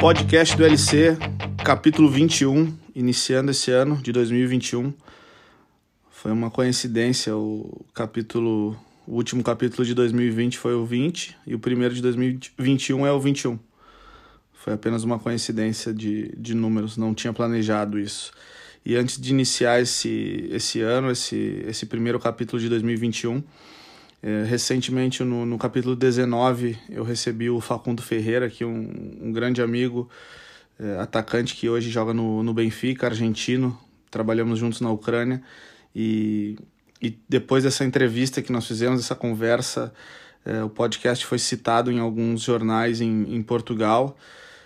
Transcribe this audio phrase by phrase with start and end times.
[0.00, 1.16] Podcast do LC,
[1.64, 4.92] capítulo 21, iniciando esse ano de 2021.
[6.10, 11.58] Foi uma coincidência, o capítulo, o último capítulo de 2020 foi o 20 e o
[11.58, 13.58] primeiro de 2021 é o 21.
[14.52, 18.32] Foi apenas uma coincidência de, de números, não tinha planejado isso.
[18.84, 23.42] E antes de iniciar esse, esse ano, esse, esse primeiro capítulo de 2021, é,
[24.48, 29.62] recentemente, no, no capítulo 19, eu recebi o Facundo Ferreira, que é um, um grande
[29.62, 30.08] amigo,
[30.78, 33.78] é, atacante que hoje joga no, no Benfica, argentino.
[34.10, 35.42] Trabalhamos juntos na Ucrânia.
[35.94, 36.58] E,
[37.00, 39.92] e depois dessa entrevista que nós fizemos, essa conversa,
[40.44, 44.16] é, o podcast foi citado em alguns jornais em, em Portugal,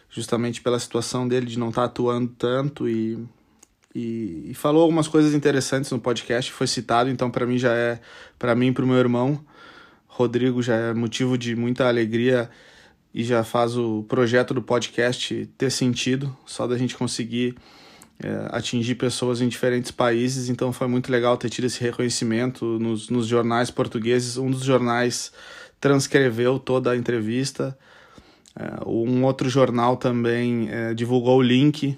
[0.09, 3.19] justamente pela situação dele de não estar tá atuando tanto e
[3.95, 8.01] e, e, falou algumas coisas interessantes no podcast, foi citado, então para mim já é,
[8.39, 9.45] para mim e para o meu irmão,
[10.07, 12.49] Rodrigo, já é motivo de muita alegria
[13.13, 17.57] e já faz o projeto do podcast ter sentido, só da gente conseguir
[18.23, 23.09] é, atingir pessoas em diferentes países, então foi muito legal ter tido esse reconhecimento nos,
[23.09, 25.33] nos jornais portugueses, um dos jornais
[25.81, 27.77] transcreveu toda a entrevista,
[28.55, 31.97] é, um outro jornal também é, divulgou o link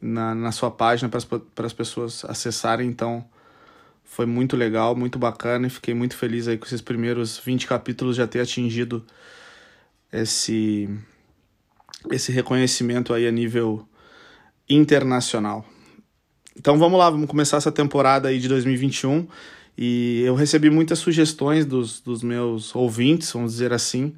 [0.00, 2.88] na, na sua página para as pessoas acessarem.
[2.88, 3.24] Então
[4.04, 8.16] foi muito legal, muito bacana e fiquei muito feliz aí com esses primeiros 20 capítulos
[8.16, 9.04] já ter atingido
[10.12, 10.88] esse,
[12.10, 13.86] esse reconhecimento aí a nível
[14.68, 15.64] internacional.
[16.56, 19.28] Então vamos lá, vamos começar essa temporada aí de 2021
[19.76, 24.14] e eu recebi muitas sugestões dos, dos meus ouvintes, vamos dizer assim,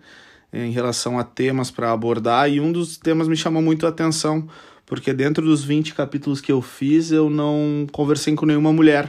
[0.53, 4.49] em relação a temas para abordar e um dos temas me chamou muito a atenção
[4.91, 9.09] porque dentro dos 20 capítulos que eu fiz, eu não conversei com nenhuma mulher.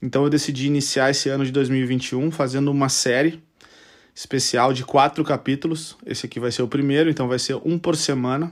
[0.00, 3.42] Então eu decidi iniciar esse ano de 2021 fazendo uma série
[4.14, 5.98] especial de quatro capítulos.
[6.06, 8.50] Esse aqui vai ser o primeiro, então vai ser um por semana.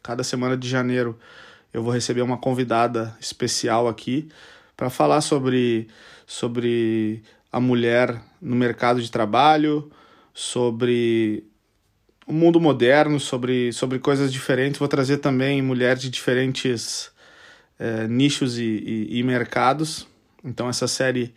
[0.00, 1.18] Cada semana de janeiro
[1.74, 4.28] eu vou receber uma convidada especial aqui
[4.76, 5.88] para falar sobre,
[6.24, 7.20] sobre
[7.50, 9.90] a mulher no mercado de trabalho,
[10.32, 11.49] sobre
[12.30, 14.78] o mundo moderno, sobre, sobre coisas diferentes.
[14.78, 17.10] Vou trazer também mulheres de diferentes
[17.76, 20.06] é, nichos e, e, e, mercados.
[20.44, 21.34] Então essa série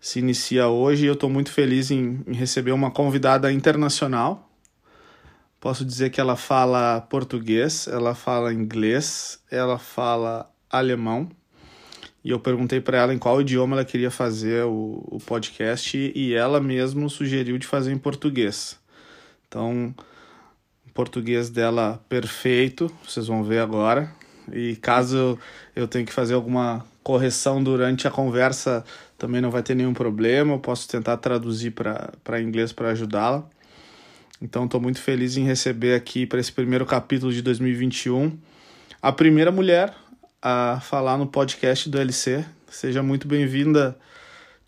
[0.00, 4.48] se inicia hoje e eu estou muito feliz em, em receber uma convidada internacional.
[5.58, 11.28] Posso dizer que ela fala português, ela fala inglês, ela fala alemão.
[12.22, 16.34] E eu perguntei para ela em qual idioma ela queria fazer o, o podcast e
[16.34, 18.78] ela mesmo sugeriu de fazer em português.
[19.54, 19.94] Então,
[20.84, 24.12] o português dela perfeito, vocês vão ver agora.
[24.52, 25.38] E caso
[25.76, 28.84] eu tenha que fazer alguma correção durante a conversa,
[29.16, 30.54] também não vai ter nenhum problema.
[30.54, 33.48] Eu posso tentar traduzir para inglês para ajudá-la.
[34.42, 38.36] Então, estou muito feliz em receber aqui para esse primeiro capítulo de 2021
[39.00, 39.94] a primeira mulher
[40.42, 42.44] a falar no podcast do LC.
[42.68, 43.96] Seja muito bem-vinda,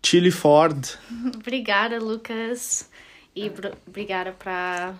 [0.01, 0.77] Tilly Ford.
[1.35, 2.89] Obrigada, Lucas
[3.37, 3.51] e
[3.87, 4.95] obrigada para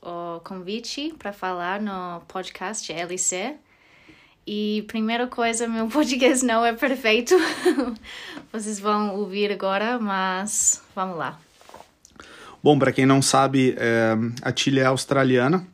[0.00, 3.56] o convite para falar no podcast LC.
[4.46, 7.34] E primeira coisa, meu português não é perfeito.
[8.52, 11.38] Vocês vão ouvir agora, mas vamos lá.
[12.62, 15.66] Bom, para quem não sabe, é, a Tilly é australiana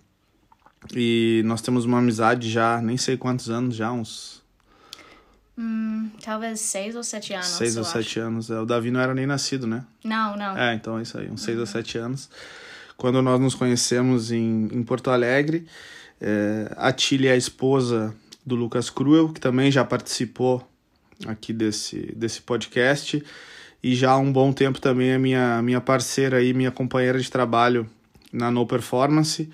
[0.95, 4.43] e nós temos uma amizade já, nem sei quantos anos já, uns
[5.59, 7.47] Hum, talvez seis ou sete anos.
[7.47, 7.93] Seis ou acho.
[7.93, 8.51] sete anos.
[8.51, 9.85] É, o Davi não era nem nascido, né?
[10.05, 10.57] Não, não.
[10.57, 11.63] É, então é isso aí, uns seis uhum.
[11.63, 12.29] ou sete anos.
[12.97, 15.67] Quando nós nos conhecemos em, em Porto Alegre,
[16.21, 20.67] é, a Tilly é a esposa do Lucas Cruel, que também já participou
[21.27, 23.23] aqui desse, desse podcast.
[23.83, 27.31] E já há um bom tempo também é minha, minha parceira e minha companheira de
[27.31, 27.89] trabalho
[28.33, 29.49] na No Performance.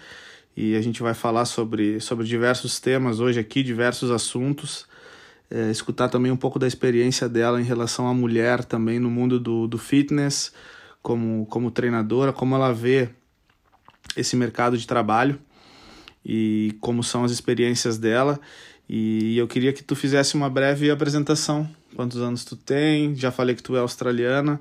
[0.56, 4.86] E a gente vai falar sobre, sobre diversos temas hoje aqui, diversos assuntos
[5.52, 9.38] é, escutar também um pouco da experiência dela em relação à mulher também no mundo
[9.38, 10.50] do, do fitness,
[11.02, 13.10] como, como treinadora, como ela vê
[14.16, 15.38] esse mercado de trabalho
[16.25, 18.40] e como são as experiências dela.
[18.88, 21.69] E eu queria que tu fizesse uma breve apresentação.
[21.94, 23.14] Quantos anos tu tem?
[23.14, 24.58] Já falei que tu é australiana.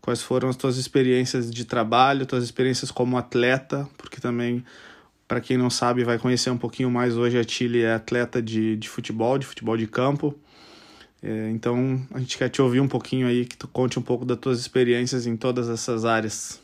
[0.00, 4.64] Quais foram as tuas experiências de trabalho, tuas experiências como atleta, porque também
[5.32, 7.38] para quem não sabe, vai conhecer um pouquinho mais hoje.
[7.38, 10.38] A Tilly é atleta de, de futebol, de futebol de campo.
[11.22, 14.26] É, então a gente quer te ouvir um pouquinho aí, que tu conte um pouco
[14.26, 16.60] das tuas experiências em todas essas áreas.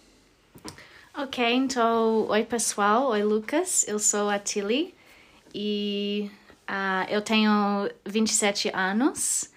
[1.17, 4.95] Ok, então, oi pessoal, oi Lucas, eu sou a Tilly
[5.55, 6.31] e
[6.69, 9.51] uh, eu tenho 27 anos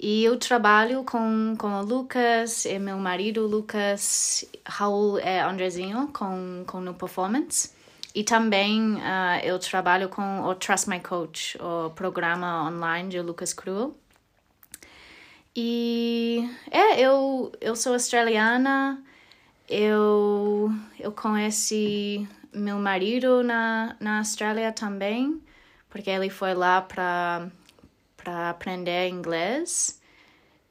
[0.00, 6.64] e eu trabalho com, com o Lucas e meu marido Lucas, Raul é Andrezinho com,
[6.66, 7.75] com no Performance.
[8.16, 13.52] E também uh, eu trabalho com o Trust My Coach, o programa online de Lucas
[13.52, 13.94] Cruel.
[15.54, 19.04] E é, eu, eu sou australiana,
[19.68, 25.38] eu, eu conheci meu marido na, na Austrália também,
[25.90, 27.50] porque ele foi lá para
[28.48, 30.00] aprender inglês.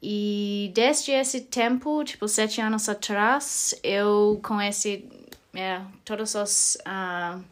[0.01, 5.07] E desde esse tempo, tipo, sete anos atrás, eu conheci
[5.55, 7.43] é, todos os uh,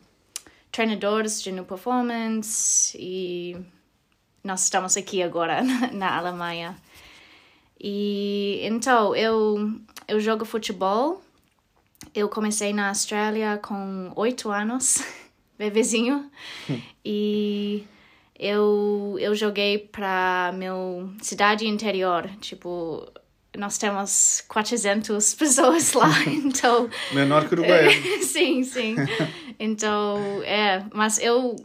[0.72, 3.56] treinadores de New Performance e
[4.44, 6.76] nós estamos aqui agora na, na Alemanha.
[7.80, 11.22] E então, eu, eu jogo futebol.
[12.14, 15.04] Eu comecei na Austrália com oito anos,
[15.58, 16.30] bebezinho.
[17.04, 17.86] e
[18.38, 22.30] eu, eu joguei para meu cidade interior.
[22.40, 23.08] Tipo,
[23.58, 26.90] nós temos 400 pessoas lá, então...
[27.12, 27.90] Menor que o Uruguai.
[28.24, 28.96] sim, sim.
[29.60, 31.56] Então, é, mas eu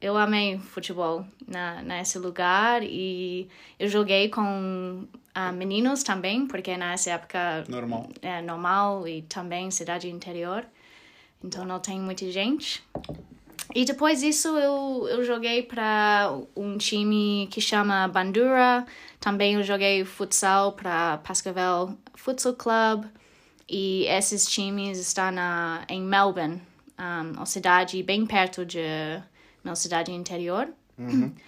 [0.00, 5.04] eu amei futebol na, nesse lugar e eu joguei com
[5.36, 8.08] uh, meninos também, porque nessa época normal.
[8.22, 10.64] é normal e também cidade interior,
[11.44, 12.82] então não tem muita gente.
[13.74, 18.86] E depois disso eu, eu joguei para um time que chama Bandura,
[19.20, 23.04] também eu joguei futsal para Pascavel Futsal Club
[23.68, 26.60] e esses times estão na, em Melbourne,
[26.98, 28.80] um, uma cidade bem perto de
[29.62, 30.68] na cidade interior.
[30.98, 31.32] Uhum.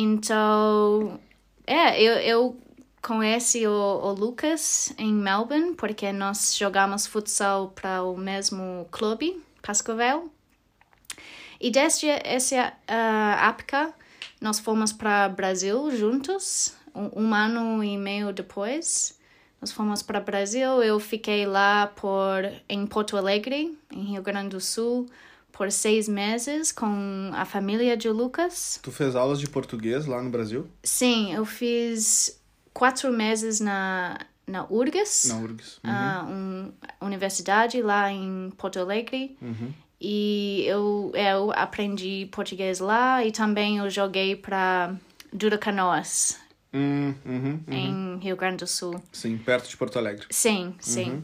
[0.00, 1.18] Então,
[1.66, 2.60] é, eu, eu
[3.02, 10.30] conheci o, o Lucas em Melbourne, porque nós jogamos futsal para o mesmo clube, Cascavel.
[11.60, 13.92] E desde essa uh, época,
[14.40, 19.16] nós fomos para Brasil juntos, um, um, ano e meio depois.
[19.60, 24.60] Nós fomos para Brasil, eu fiquei lá por em Porto Alegre, em Rio Grande do
[24.60, 25.06] Sul,
[25.50, 28.78] por seis meses com a família de Lucas.
[28.82, 30.68] Tu fez aulas de português lá no Brasil?
[30.84, 32.40] Sim, eu fiz
[32.72, 35.28] quatro meses na, na URGS.
[35.28, 35.80] Na URGS.
[35.84, 35.90] Uhum.
[35.90, 36.72] Uh, um,
[37.06, 39.36] universidade lá em Porto Alegre.
[39.42, 39.72] Uhum.
[40.00, 44.94] E eu, eu aprendi português lá e também eu joguei para
[45.32, 46.38] Dura Canoas.
[46.72, 49.02] Uhum, uhum, em Rio Grande do Sul.
[49.12, 50.26] Sim, perto de Porto Alegre.
[50.30, 51.10] Sim, sim.
[51.10, 51.22] Uhum.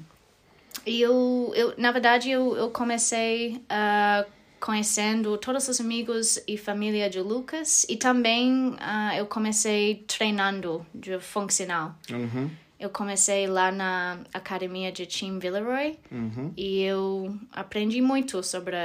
[0.87, 4.31] E eu, eu na verdade, eu, eu comecei uh,
[4.61, 11.19] conhecendo todos os amigos e família de Lucas e também uh, eu comecei treinando de
[11.21, 11.95] funcional.
[12.11, 12.51] Uhum.
[12.79, 16.53] Eu comecei lá na academia de Team Villeroy uhum.
[16.57, 18.77] e eu aprendi muito sobre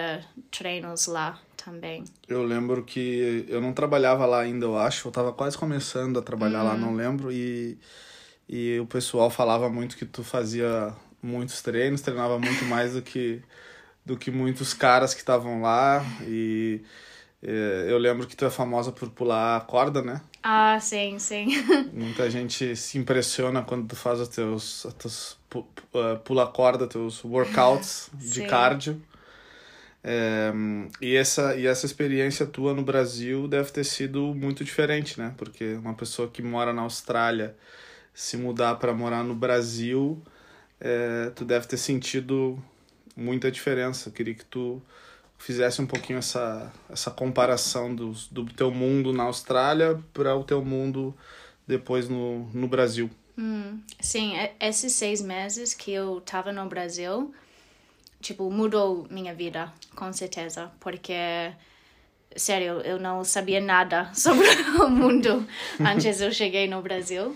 [0.52, 2.04] treinos lá também.
[2.28, 5.08] Eu lembro que eu não trabalhava lá ainda, eu acho.
[5.08, 6.68] Eu estava quase começando a trabalhar uhum.
[6.68, 7.32] lá, não lembro.
[7.32, 7.78] E,
[8.48, 13.42] e o pessoal falava muito que tu fazia muitos treinos, treinava muito mais do que,
[14.06, 16.04] do que muitos caras que estavam lá.
[16.28, 16.82] E
[17.42, 20.22] é, eu lembro que tu é famosa por pular corda, né?
[20.44, 21.48] Ah, sim, sim.
[21.94, 27.24] Muita gente se impressiona quando tu faz os teus, os teus uh, pula corda, teus
[27.24, 29.02] workouts de cardio.
[30.04, 30.52] É,
[31.02, 35.34] e, essa, e essa experiência tua no Brasil deve ter sido muito diferente, né?
[35.38, 37.56] Porque uma pessoa que mora na Austrália
[38.14, 40.22] se mudar para morar no Brasil
[40.80, 42.62] é, tu deve ter sentido
[43.16, 44.10] muita diferença.
[44.10, 44.82] Eu queria que tu
[45.38, 50.64] fizesse um pouquinho essa, essa comparação do, do teu mundo na Austrália para o teu
[50.64, 51.16] mundo
[51.68, 53.10] depois no, no Brasil.
[53.38, 57.34] Hum, sim, esses seis meses que eu tava no Brasil,
[58.22, 61.52] tipo, mudou minha vida, com certeza, porque
[62.36, 64.48] sério, eu não sabia nada sobre
[64.82, 65.48] o mundo
[65.80, 67.36] antes eu cheguei no Brasil.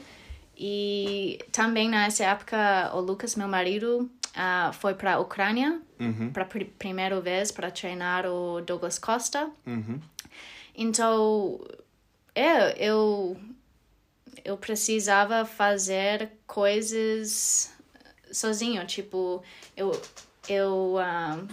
[0.55, 6.31] E também nessa época, o Lucas, meu marido, uh, foi para a Ucrânia uhum.
[6.31, 9.49] para pr primeira vez para treinar o Douglas Costa.
[9.65, 9.99] Uhum.
[10.75, 11.59] Então,
[12.35, 13.37] é, eu
[14.45, 17.71] eu precisava fazer coisas
[18.31, 19.41] sozinho, tipo,
[19.75, 19.91] eu
[20.47, 21.47] eu um,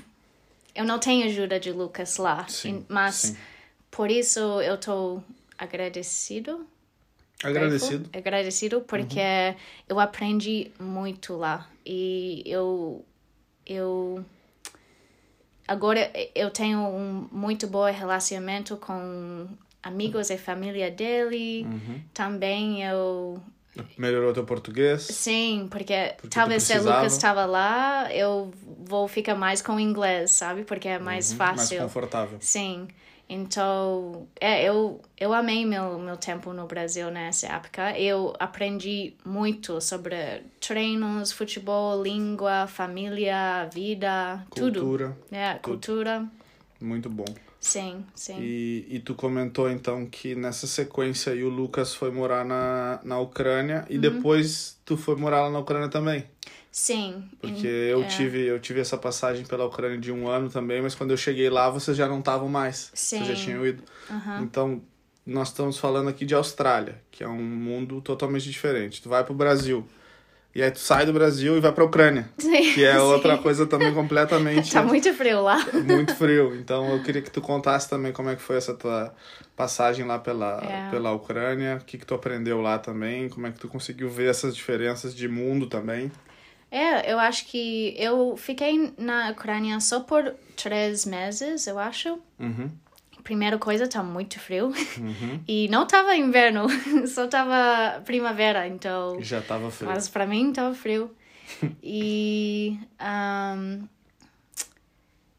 [0.75, 3.37] eu não tenho ajuda de Lucas lá, sim, mas sim.
[3.91, 5.23] por isso eu tô
[5.59, 6.67] agradecido
[7.43, 8.01] Agradecido.
[8.01, 9.55] Grateful, agradecido porque uhum.
[9.89, 13.05] eu aprendi muito lá e eu
[13.67, 14.25] eu
[15.67, 19.49] agora eu tenho um muito bom relacionamento com
[19.83, 21.65] amigos e família dele.
[21.65, 22.03] Uhum.
[22.13, 23.43] Também eu
[23.97, 25.03] melhorou teu português?
[25.03, 28.53] Sim, porque, porque talvez se o Lucas estava lá, eu
[28.85, 30.65] vou ficar mais com inglês, sabe?
[30.65, 31.37] Porque é mais uhum.
[31.37, 31.79] fácil.
[31.79, 32.39] Mais confortável.
[32.41, 32.89] Sim.
[33.33, 37.97] Então, é, eu, eu amei meu, meu tempo no Brasil nessa época.
[37.97, 44.81] Eu aprendi muito sobre treinos, futebol, língua, família, vida, cultura.
[44.81, 45.17] tudo.
[45.31, 45.63] É, tudo.
[45.63, 46.27] cultura.
[46.81, 47.25] Muito bom.
[47.61, 48.39] Sim, sim.
[48.41, 53.19] E, e tu comentou então que nessa sequência aí o Lucas foi morar na, na
[53.19, 56.25] Ucrânia e depois tu foi morar lá na Ucrânia também.
[56.73, 57.29] Sim.
[57.39, 60.81] Porque em- eu é, tive eu tive essa passagem pela Ucrânia de um ano também,
[60.81, 62.91] mas quando eu cheguei lá vocês já não estavam mais.
[62.95, 63.45] Vocês já Sim.
[63.45, 63.83] tinham ido.
[64.11, 64.41] aham.
[64.43, 64.83] Então
[65.27, 69.03] nós estamos falando aqui de Austrália, que é um mundo totalmente diferente.
[69.03, 69.87] Tu vai pro Brasil
[70.55, 72.99] e aí tu sai do Brasil e vai pra Ucrânia, Sim, que é sim.
[72.99, 75.59] outra coisa também completamente Tá muito frio lá.
[75.85, 76.55] muito frio.
[76.57, 79.15] Então eu queria que tu contasse também como é que foi essa tua
[79.57, 80.91] passagem lá pela, É.
[80.91, 84.29] pela Ucrânia, o que, que tu aprendeu lá também, como é que tu conseguiu ver
[84.31, 86.11] essas diferenças de mundo também.
[86.71, 92.19] É, eu acho que eu fiquei na Ucrânia só por três meses, eu acho.
[92.39, 92.71] Uhum.
[93.31, 94.73] Primeira coisa, tá muito frio.
[95.47, 96.67] E não tava inverno,
[97.07, 99.23] só tava primavera, então.
[99.23, 99.89] Já tava frio.
[99.89, 101.15] Mas pra mim tava frio.
[101.81, 102.77] e.
[102.99, 103.85] ahm,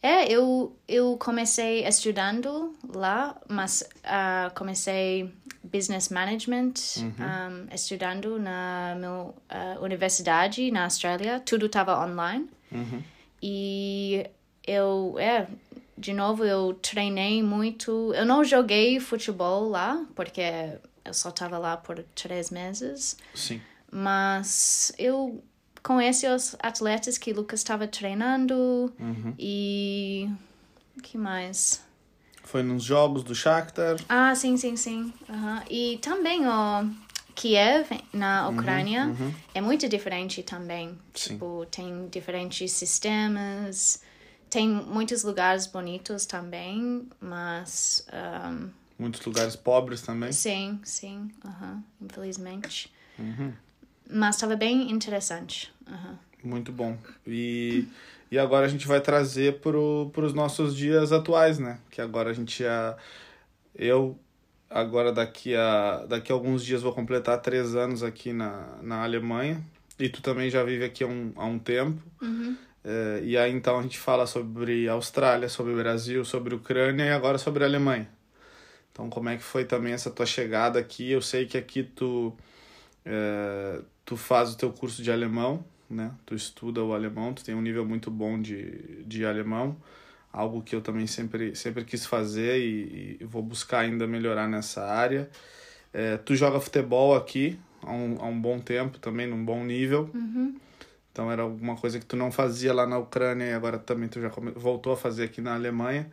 [0.01, 5.29] é, eu, eu comecei estudando lá, mas ah, comecei
[5.62, 6.74] business management
[7.19, 11.41] ahm, estudando na minha ah, universidade na Austrália.
[11.41, 12.50] Tudo tava online.
[12.71, 13.03] Uhum.
[13.43, 14.25] E
[14.65, 15.45] eu, é,
[16.01, 18.12] de novo, eu treinei muito.
[18.15, 20.41] Eu não joguei futebol lá, porque
[21.05, 23.15] eu só tava lá por três meses.
[23.36, 23.62] Sim.
[23.91, 25.43] Mas eu
[25.84, 28.91] conheci os atletas que Lucas estava treinando
[29.38, 30.27] e.
[31.03, 31.81] que mais?
[32.43, 33.98] Foi nos jogos do Shakhtar.
[34.10, 35.13] Ah, sim, sim, sim.
[35.29, 35.63] Aham.
[35.70, 36.89] E também o
[37.36, 39.15] Kiev, na Ucrânia,
[39.53, 40.98] é muito diferente também.
[41.13, 41.34] Sim.
[41.34, 44.01] Tipo, tem diferentes sistemas,
[44.51, 48.05] tem muitos lugares bonitos também, mas.
[48.12, 48.67] ahm,
[49.00, 50.31] Muitos lugares pobres também.
[50.31, 52.93] sim, sim, aham, infelizmente.
[53.17, 53.51] Uhum.
[54.08, 55.74] Mas estava bem interessante.
[55.88, 56.20] aham.
[56.43, 56.98] Muito bom.
[57.25, 57.88] E,
[58.31, 61.79] e agora a gente vai trazer pro, pros nossos dias atuais, né?
[61.89, 62.98] Que agora a gente já.
[63.75, 64.20] Eu,
[64.70, 69.63] agora daqui a, daqui a alguns dias, vou completar três anos aqui na, na Alemanha.
[70.00, 72.01] E tu também já vive aqui há um, há um tempo.
[72.83, 77.38] É, e aí então a gente fala sobre Austrália, sobre Brasil, sobre Ucrânia e agora
[77.38, 78.09] sobre Alemanha.
[78.91, 81.11] Então, como é que foi também essa tua chegada aqui?
[81.11, 82.35] Eu sei que aqui tu,
[83.05, 86.11] é, tu faz o teu curso de alemão, né?
[86.25, 89.77] Tu estuda o alemão, tu tem um nível muito bom de, de alemão,
[90.31, 94.85] algo que eu também sempre, sempre quis fazer e, e vou buscar ainda melhorar nessa
[94.85, 95.29] área.
[95.93, 100.09] É, tu joga futebol aqui há um, há um bom tempo também, num bom nível.
[101.12, 104.22] Então era alguma coisa que tu não fazia lá na Ucrânia e agora também tu
[104.22, 106.12] já voltou a fazer aqui na Alemanha.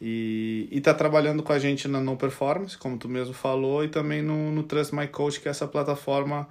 [0.00, 3.88] E, e tá trabalhando com a gente na No Performance, como tu mesmo falou, e
[3.88, 6.48] também no, no Trust My Coach, que é essa plataforma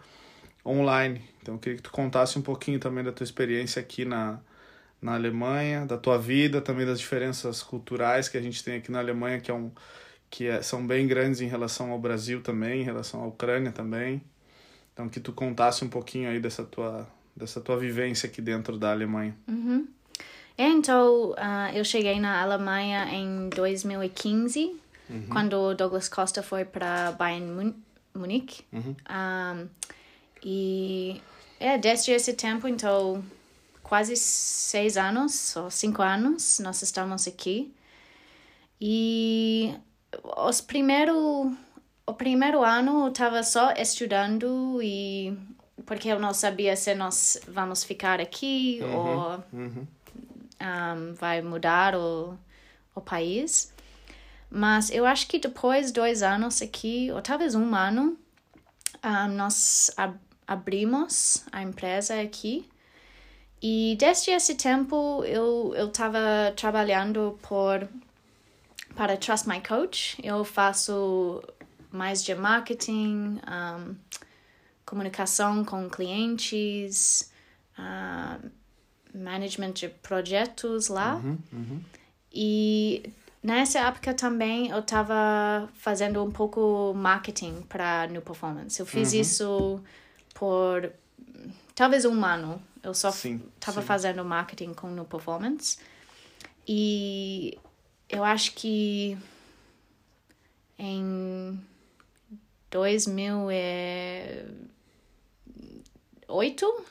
[0.66, 1.22] online.
[1.42, 4.40] Então eu queria que tu contasse um pouquinho também da tua experiência aqui na,
[5.02, 9.00] na Alemanha, da tua vida, também das diferenças culturais que a gente tem aqui na
[9.00, 9.72] Alemanha, que, é um,
[10.30, 14.22] que é, são bem grandes em relação ao Brasil também, em relação à Ucrânia também.
[14.94, 18.92] Então que tu contasse um pouquinho aí dessa tua, dessa tua vivência aqui dentro da
[18.92, 19.36] Alemanha.
[20.58, 24.76] É, então, ah, eu cheguei na Alemanha em 2015,
[25.30, 27.74] quando o Douglas Costa foi para Bayern Mun
[28.14, 28.64] Munique.
[29.06, 29.66] Ah,
[30.44, 31.22] e
[31.60, 33.24] é, desde esse tempo, então,
[33.84, 37.74] quase seis anos, ou cinco anos, nós estamos aqui.
[38.80, 39.74] E
[40.38, 41.56] os primeiro,
[42.06, 45.38] o primeiro ano eu estava só estudando e
[45.86, 52.38] porque eu não sabia se nós vamos ficar aqui ou um, vai mudar o,
[52.94, 53.74] o país.
[54.50, 58.18] Mas eu acho que depois de dois anos aqui, ou talvez um ano,
[59.04, 62.70] um, nós ab abrimos a empresa aqui.
[63.62, 67.88] E desde esse tempo eu eu estava trabalhando por
[68.96, 70.18] para Trust My Coach.
[70.24, 71.44] Eu faço
[71.92, 73.96] mais de marketing, um,
[74.86, 77.32] comunicação com clientes,
[77.78, 78.50] um,
[79.14, 81.22] management de projetos lá.
[82.32, 83.12] E
[83.42, 88.80] nessa época também eu estava fazendo um pouco marketing para New Performance.
[88.80, 89.82] Eu fiz isso
[90.34, 90.92] por
[91.74, 92.62] talvez um ano.
[92.84, 95.80] Eu só estava fazendo marketing com New Performance.
[96.68, 97.58] E
[98.10, 99.18] eu acho que
[100.78, 101.60] em
[106.28, 106.86] 2008,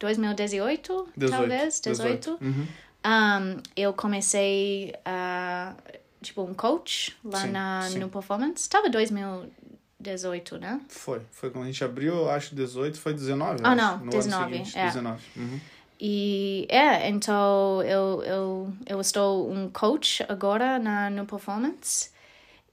[0.00, 2.66] 2018, 18, talvez, 18, Uhum.
[3.06, 5.74] um, eu comecei a,
[6.22, 7.98] tipo, um coach lá Sim, na sim.
[7.98, 8.68] New Performance.
[8.68, 10.80] Tava 2018, né?
[10.88, 11.20] Foi.
[11.30, 13.60] Foi quando a gente abriu, acho, 18, foi 19.
[13.60, 14.86] eu Ah, acho, não, no ano 19, seguinte, é.
[14.86, 15.22] 19.
[15.36, 15.60] Uhum.
[16.00, 22.10] E é, então eu, eu, eu estou um coach agora na no Performance.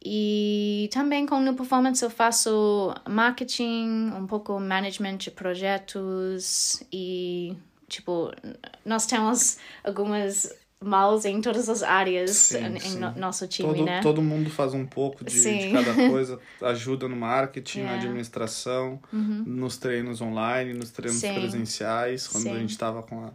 [0.08, 7.56] E também com no Performance eu faço marketing, um pouco management de projetos e
[7.90, 8.32] tipo,
[8.86, 13.00] nós temos algumas mãos em todas as áreas Sim, em, sim.
[13.00, 14.02] no- nosso time, Todo, né?
[14.02, 17.96] todo mundo faz um pouco de, de cada coisa, ajuda no marketing, na É.
[17.96, 19.00] administração,
[19.44, 21.34] nos treinos online, nos treinos Sim.
[21.34, 23.32] presenciais, quando a gente estava com a,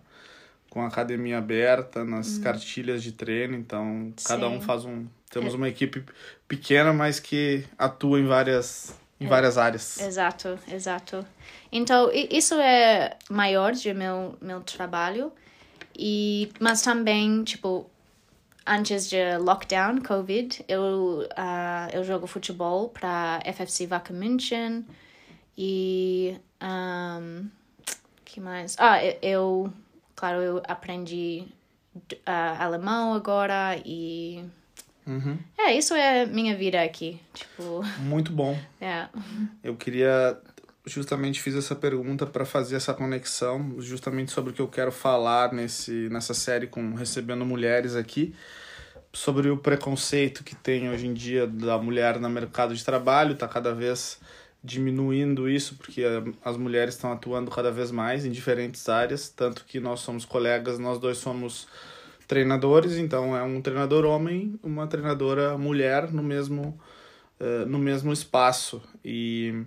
[0.68, 5.06] com a academia aberta, nas cartilhas de treino, então cada um faz um.
[5.30, 6.04] Temos uma equipe
[6.48, 10.00] pequena, mas que atua em várias, em várias áreas.
[10.00, 11.24] Exato, exato.
[11.70, 15.32] Então, isso é maior de meu, meu trabalho.
[15.96, 17.88] E, mas também, tipo,
[18.66, 24.84] antes de lockdown, Covid, eu, ah, eu jogo futebol para FFC Wacker München.
[25.56, 27.48] E, um,
[28.24, 28.74] que mais?
[28.80, 29.72] Ah, eu,
[30.16, 31.46] claro, eu aprendi
[32.26, 34.44] ah, alemão agora e...
[35.10, 35.36] Uhum.
[35.58, 38.56] É, isso é minha vida aqui, tipo, Muito bom.
[38.80, 39.08] é.
[39.62, 40.38] Eu queria
[40.86, 45.52] justamente fiz essa pergunta para fazer essa conexão, justamente sobre o que eu quero falar
[45.52, 48.34] nesse nessa série com recebendo mulheres aqui,
[49.12, 53.48] sobre o preconceito que tem hoje em dia da mulher no mercado de trabalho, tá
[53.48, 54.20] cada vez
[54.62, 56.04] diminuindo isso porque
[56.44, 60.78] as mulheres estão atuando cada vez mais em diferentes áreas, tanto que nós somos colegas,
[60.78, 61.66] nós dois somos
[62.30, 66.78] treinadores, então é um treinador homem, uma treinadora mulher no mesmo
[67.40, 68.80] eh, no mesmo espaço.
[69.04, 69.64] E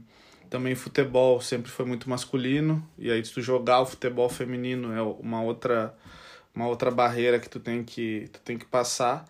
[0.49, 5.41] também futebol sempre foi muito masculino e aí tu jogar o futebol feminino é uma
[5.41, 5.93] outra
[6.55, 9.25] uma outra barreira que tu tem que tu tem que passar.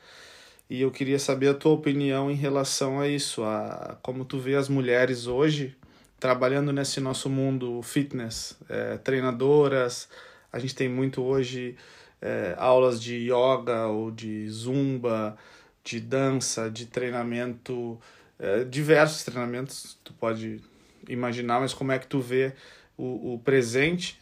[0.69, 4.53] E eu queria saber a tua opinião em relação a isso a como tu vê
[4.55, 5.75] as mulheres hoje
[6.19, 10.07] trabalhando nesse nosso mundo fitness é, treinadoras.
[10.51, 11.75] A gente tem muito hoje
[12.23, 15.37] é, aulas de yoga ou de zumba
[15.83, 17.99] de dança de treinamento
[18.39, 20.61] é, diversos treinamentos tu pode
[21.09, 22.53] imaginar, mas como é que tu vê
[22.97, 24.17] o, o presente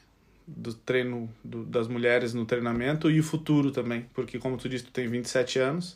[0.48, 4.86] do treino do, das mulheres no treinamento e o futuro também, porque como tu disse,
[4.86, 5.96] tu tem 27 anos,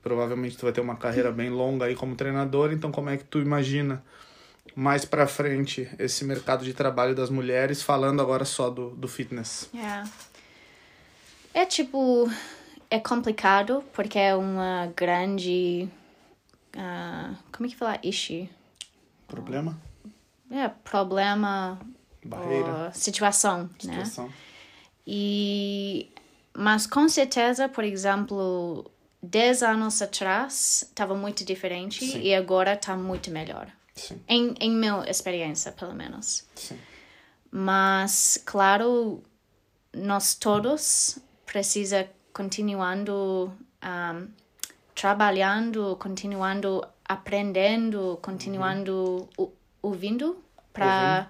[0.00, 3.24] provavelmente tu vai ter uma carreira bem longa aí como treinador, então como é que
[3.24, 4.02] tu imagina
[4.76, 9.68] mais para frente esse mercado de trabalho das mulheres, falando agora só do, do fitness?
[9.74, 10.08] Yeah.
[11.54, 12.28] É tipo.
[12.90, 15.88] É complicado porque é uma grande.
[16.76, 17.98] ah, como é que fala?
[18.02, 18.48] Issue.
[19.26, 19.80] Problema?
[20.50, 21.78] É, problema.
[22.24, 22.86] Barreira?
[22.86, 24.04] ou situação, né?
[24.04, 24.32] Situação?
[25.06, 26.10] E.
[26.56, 28.88] Mas com certeza, por exemplo,
[29.22, 32.20] 10 anos atrás estava muito diferente Sim.
[32.20, 33.68] e agora está muito melhor.
[33.94, 36.46] Sim, Em, em minha experiência, pelo menos.
[36.54, 36.78] sim.
[37.50, 39.22] Mas, claro,
[39.92, 41.18] nós todos
[41.54, 44.28] precisa continuando um,
[44.92, 50.36] trabalhando, continuando aprendendo, continuando o- ouvindo
[50.72, 51.28] para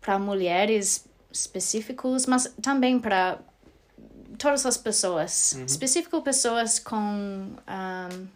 [0.00, 3.40] para mulheres específicos, mas também para
[4.38, 8.28] todas as pessoas, específico pessoas com um,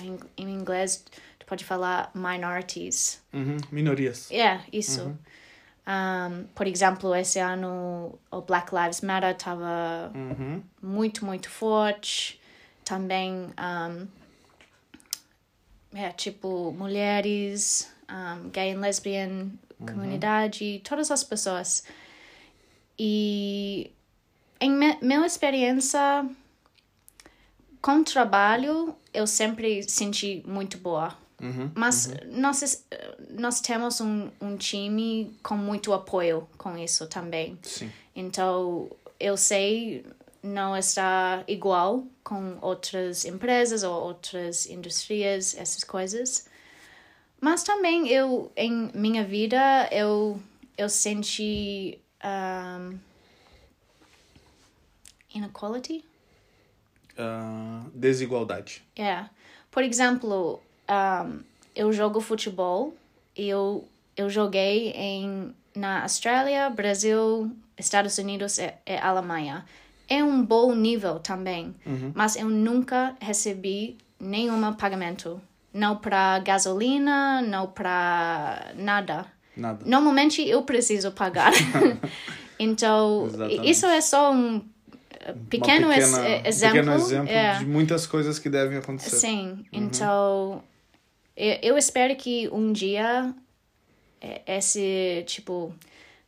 [0.00, 1.04] em, em inglês
[1.40, 3.20] tu pode falar minorities.
[3.32, 3.56] Uhum.
[3.72, 4.30] Minorias.
[4.30, 5.16] É, isso.
[5.88, 10.62] Um, por exemplo, esse ano o Black Lives Matter estava Uhum.
[10.82, 12.38] muito, muito forte.
[12.84, 14.06] Também, um,
[15.94, 21.84] é, tipo, mulheres, um, gay and lesbian, comunidade, todas as pessoas.
[22.98, 23.90] E
[24.60, 26.28] em me, minha experiência
[27.80, 31.16] com trabalho, eu sempre senti muito boa.
[31.40, 31.70] Uhum.
[31.74, 32.84] Mas nós, es-
[33.30, 37.58] nós temos um, um time com muito apoio com isso também.
[37.62, 37.90] Sim.
[38.14, 40.04] Então, eu sei
[40.42, 46.46] não está igual com outras empresas ou outras indústrias, essas coisas.
[47.40, 50.40] Mas também eu, em minha vida, eu,
[50.76, 52.98] eu senti um,
[55.34, 56.04] inequality.
[57.16, 58.82] Ah, desigualdade.
[58.96, 59.24] É.
[59.70, 61.40] Por exemplo, um,
[61.74, 62.94] eu jogo futebol
[63.36, 69.64] e eu, eu joguei em, na Austrália, Brasil, Estados Unidos e, e Alemanha.
[70.08, 71.74] É um bom nível também,
[72.14, 75.40] mas eu nunca recebi nenhum pagamento.
[75.72, 79.26] Não para gasolina, não para nada.
[79.54, 79.80] Nada.
[79.84, 81.52] Normalmente eu preciso pagar.
[82.58, 83.70] então, Exatamente.
[83.70, 84.64] isso é só um
[85.10, 86.76] eh, pequeno pequena- eh, exemplo.
[86.76, 87.58] pequeno exemplo é.
[87.58, 89.16] de muitas coisas que devem acontecer.
[89.16, 90.62] Sim, então
[91.38, 93.32] eu, eu espero que um dia
[94.20, 95.72] eh, esse tipo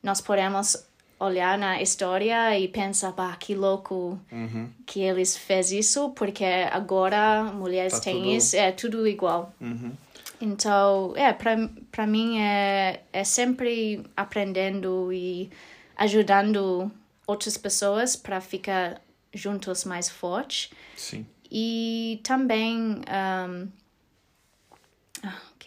[0.03, 0.87] nós podemos
[1.19, 4.71] olhar na história e pensar, que louco Uhum.
[4.87, 9.53] que eles fez isso, porque agora mulheres Tá têm tudo- isso, é tudo igual.
[9.61, 9.93] Uhum.
[10.41, 15.51] Então, é, para mim é, é sempre aprendendo e
[15.95, 16.91] ajudando
[17.27, 19.03] outras pessoas para ficar
[19.35, 20.71] juntos mais fortes.
[20.97, 21.27] Sim.
[21.53, 23.03] E também.
[23.49, 23.69] Um,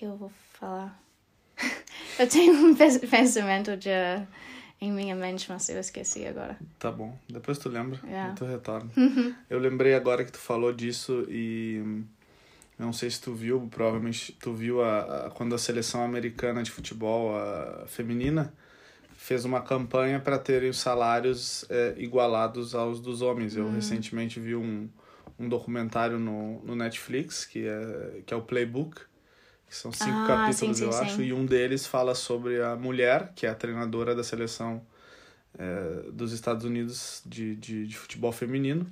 [0.04, 1.02] que eu vou falar?
[2.20, 3.90] eu tenho um pensamento de,
[4.82, 6.58] em minha mente, mas eu esqueci agora.
[6.78, 7.18] Tá bom.
[7.30, 8.00] Depois tu lembra.
[8.06, 8.32] É.
[8.32, 8.90] e Tu retorna.
[9.50, 12.04] eu lembrei agora que tu falou disso e
[12.78, 16.72] não sei se tu viu, provavelmente tu viu a, a- quando a seleção americana de
[16.72, 18.54] futebol a feminina
[19.16, 23.56] fez uma campanha para terem os salários é, igualados aos dos homens.
[23.56, 24.90] Eu recentemente vi um,
[25.40, 29.00] um documentário no, no Netflix que é, que é o Playbook,
[29.70, 31.24] que são cinco Ah, capítulos, sim, eu sim, acho, sim.
[31.24, 34.82] e um deles fala sobre a mulher, que é a treinadora da seleção
[35.58, 38.88] é, dos Estados Unidos de, de, de futebol feminino.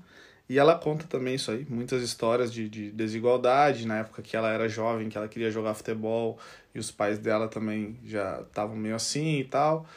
[0.49, 4.49] E ela conta também isso aí, muitas histórias de, de desigualdade, na época que ela
[4.51, 6.37] era jovem, que ela queria jogar futebol,
[6.75, 9.87] e os pais dela também já estavam meio assim e tal.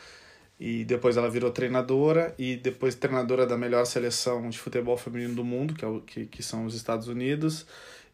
[0.59, 5.45] E depois ela virou treinadora, e depois treinadora da melhor seleção de futebol feminino do
[5.45, 7.67] mundo, que, é o, que, que são os Estados Unidos.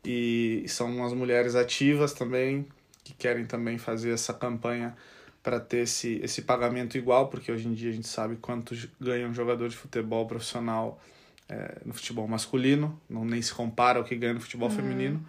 [0.05, 2.67] E são umas mulheres ativas também,
[3.05, 4.97] que querem também fazer essa campanha
[5.43, 9.27] para ter esse, esse pagamento igual, porque hoje em dia a gente sabe quanto ganha
[9.27, 11.01] um jogador de futebol profissional
[11.49, 15.25] é, no futebol masculino, não nem se compara ao que ganha no futebol feminino.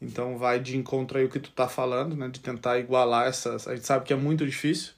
[0.00, 2.28] Então vai de encontro aí o que tu tá falando, né?
[2.28, 3.66] De tentar igualar essas.
[3.66, 4.92] A gente sabe que é muito difícil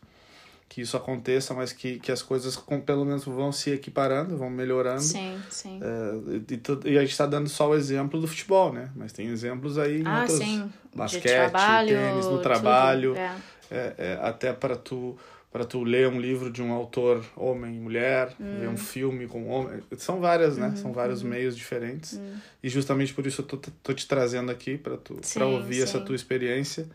[0.68, 4.50] que isso aconteça, mas que, que as coisas com, pelo menos vão se equiparando, vão
[4.50, 5.00] melhorando.
[5.00, 5.81] Sim, sim.
[5.83, 8.90] É, e, e a gente está dando só o exemplo do futebol, né?
[8.94, 10.70] Mas tem exemplos aí em ah, outros sim.
[10.94, 13.37] basquete, trabalho, tênis, no tudo, trabalho, é.
[13.70, 15.16] é, é, até para tu
[15.52, 18.72] para tu ler um livro de um autor homem e mulher, ver Hum.
[18.72, 20.66] um filme com homem, são várias, né?
[20.66, 22.20] Uhum, São vários meios diferentes.
[22.62, 25.98] E justamente por isso eu tô, tô te trazendo aqui para tu para ouvir essa
[25.98, 26.05] sim.
[26.05, 26.87] tua experiência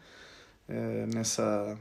[0.70, 1.76] é, nessa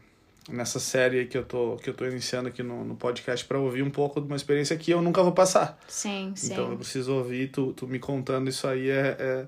[0.51, 3.83] nessa série que eu tô que eu tô iniciando aqui no, no podcast para ouvir
[3.83, 5.79] um pouco de uma experiência que eu nunca vou passar.
[5.89, 6.53] Sim, sim.
[6.53, 9.47] Então eu preciso ouvir tu, tu me contando isso aí é, é-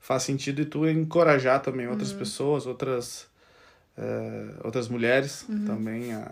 [0.00, 2.18] faz sentido e tu encorajar também outras Uhum.
[2.18, 3.26] pessoas, outras
[3.98, 5.64] é, outras mulheres Uhum.
[5.64, 6.30] também a,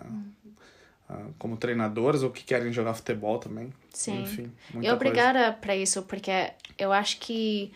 [1.09, 3.73] a- como treinadoras ou que querem jogar futebol também.
[3.91, 4.21] Sim.
[4.21, 4.95] Enfim, muita E coisa.
[4.95, 7.71] obrigada para isso, porque eu acho que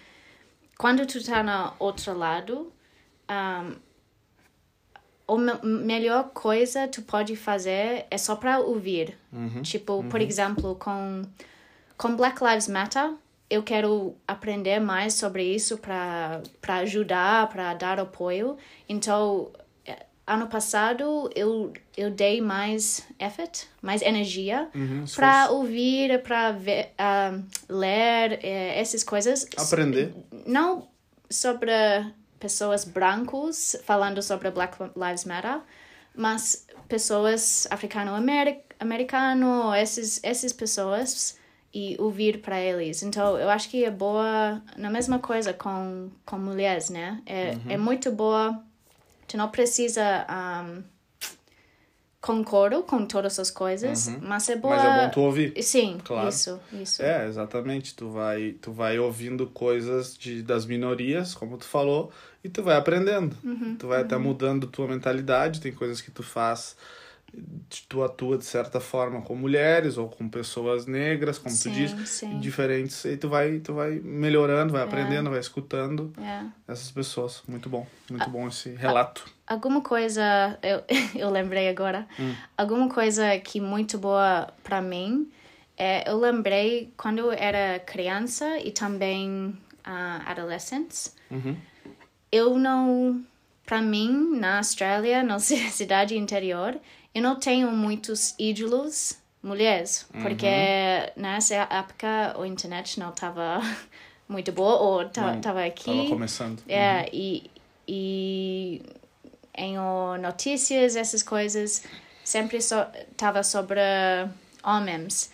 [0.78, 2.72] quando tu tá no outro lado,
[3.30, 3.76] um,
[5.30, 9.18] a me- melhor coisa tu pode fazer é só para ouvir.
[9.32, 11.24] Uhum, Tipo, por exemplo, com,
[11.98, 13.14] com Black Lives Matter,
[13.50, 16.42] eu quero aprender mais sobre isso para
[16.82, 18.58] ajudar, para dar apoio.
[18.88, 19.52] Então,
[19.86, 26.92] eh, ano passado eu, eu dei mais effort, mais energia Uhum, para ouvir, para ver,
[26.98, 29.48] ah, ler eh, essas coisas.
[29.58, 30.14] Aprender.
[30.46, 30.88] Não
[31.30, 31.72] sobre
[32.40, 35.60] pessoas brancos falando sobre Black Lives Matter,
[36.16, 41.38] mas pessoas africano-americano, essas essas pessoas
[41.74, 43.04] e ouvir para eles.
[43.04, 47.22] Então, eu acho que é boa, na mesma coisa com, com mulheres, né?
[47.26, 48.62] É, é muito boa,
[49.28, 50.26] tu não precisa
[50.66, 50.84] um,
[52.20, 54.76] concordo com todas as coisas, mas é boa...
[54.76, 55.62] Mas é bom tu ouvir.
[55.64, 56.28] Sim, Claro.
[56.28, 57.02] isso, isso.
[57.04, 57.96] É, exatamente.
[57.96, 62.12] Tu vai, tu vai ouvindo coisas de, das minorias, como tu falou,
[62.44, 63.36] e tu vai aprendendo.
[63.44, 65.60] Uhum, tu vai até mudando tua mentalidade.
[65.62, 66.76] Tem coisas que tu faz,
[67.88, 72.10] tu atua de certa forma com mulheres ou com pessoas negras, como tu Sim, diz,
[72.10, 72.40] sim.
[72.40, 73.04] diferentes.
[73.06, 76.46] E tu vai, tu vai melhorando, vai aprendendo, vai escutando É.
[76.68, 77.44] essas pessoas.
[77.48, 79.26] Muito bom, muito bom esse relato.
[79.46, 80.82] Alguma coisa, eu,
[81.16, 82.08] eu lembrei agora,
[82.58, 85.30] alguma coisa que muito boa para mim,
[85.78, 91.56] é, eu lembrei quando eu era criança e também ah, adolescente, Uhum.
[92.32, 93.24] Eu não,
[93.66, 96.80] para mim, na Austrália, na ci- cidade interior,
[97.14, 100.46] eu não tenho muitos ídolos mulheres, porque
[101.16, 103.60] nessa época a internet não estava
[104.28, 106.10] muito boa, ou estava aqui.
[106.10, 106.62] começando.
[106.68, 107.50] É, e,
[107.88, 108.82] e
[109.56, 109.78] em
[110.22, 111.84] notícias, essas coisas,
[112.24, 112.76] sempre so,
[113.18, 113.80] tava sobre
[114.64, 115.32] homens.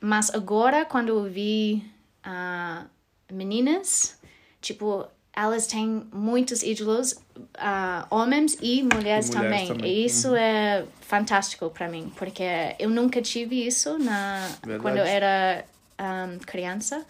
[0.00, 1.84] Mas agora, quando eu vi
[2.24, 2.86] ah,
[3.30, 4.18] meninas,
[4.60, 7.14] tipo, elas têm muitos ídolos,
[7.54, 9.68] ah, homens e mulheres, E mulheres também.
[9.68, 12.44] também, E isso é fantástico para mim, porque
[12.78, 14.82] eu nunca tive isso na, Verdade.
[14.82, 15.64] quando eu era
[15.98, 17.04] ah, criança.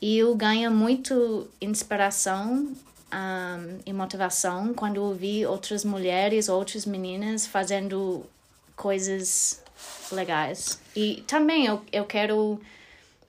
[0.00, 2.68] E eu ganho muito inspiração
[3.12, 8.26] um, e motivação quando eu vi outras mulheres, outras meninas fazendo
[8.74, 9.62] coisas
[10.12, 10.78] legais.
[10.94, 12.60] E também eu, eu quero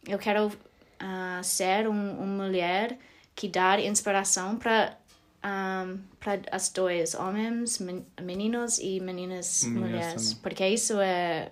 [0.08, 2.98] eu quero uh, ser um, uma mulher
[3.38, 4.98] que dá inspiração para
[5.46, 7.80] um, para as dois homens,
[8.20, 10.42] meninos e meninas, mulheres, também.
[10.42, 11.52] porque isso é,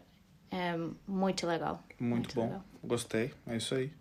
[0.52, 0.76] é
[1.08, 1.84] muito legal.
[2.00, 2.66] Muito, muito bom, legal.
[2.84, 3.92] gostei, é isso aí.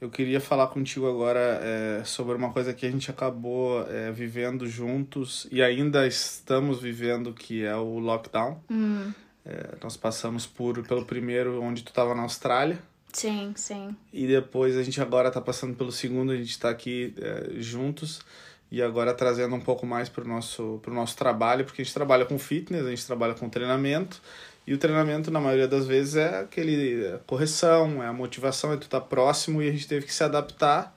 [0.00, 4.66] Eu queria falar contigo agora é, sobre uma coisa que a gente acabou é, vivendo
[4.66, 8.60] juntos e ainda estamos vivendo, que é o lockdown.
[8.68, 9.12] Hum.
[9.46, 12.82] É, nós passamos por pelo primeiro, onde tu estava na Austrália.
[13.12, 13.96] Sim, sim.
[14.12, 18.20] E depois a gente agora está passando pelo segundo, a gente está aqui é, juntos
[18.70, 21.92] e agora trazendo um pouco mais para o nosso, pro nosso trabalho, porque a gente
[21.92, 24.20] trabalha com fitness, a gente trabalha com treinamento
[24.66, 28.76] e o treinamento, na maioria das vezes, é aquele é correção, é a motivação, é
[28.76, 30.96] tu tá próximo e a gente teve que se adaptar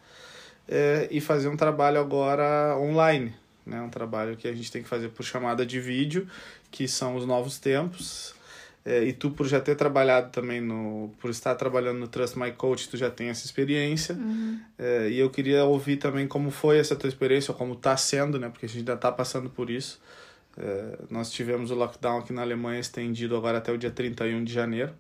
[0.67, 3.34] é, e fazer um trabalho agora online.
[3.65, 3.82] Né?
[3.82, 6.28] Um trabalho que a gente tem que fazer por chamada de vídeo,
[6.69, 8.35] que são os novos tempos.
[8.86, 11.12] É, e tu, por já ter trabalhado também no.
[11.19, 14.13] por estar trabalhando no Trust My Coach, tu já tem essa experiência.
[14.13, 14.60] Uhum.
[14.78, 18.39] É, e eu queria ouvir também como foi essa tua experiência, ou como está sendo,
[18.39, 18.48] né?
[18.48, 20.00] Porque a gente ainda está passando por isso.
[20.56, 24.54] É, nós tivemos o lockdown aqui na Alemanha estendido agora até o dia 31 de
[24.54, 24.93] janeiro.